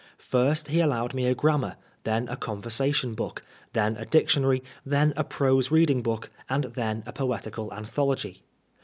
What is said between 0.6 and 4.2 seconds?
he allowed me a Grammar, tiien a Conversation Book, then a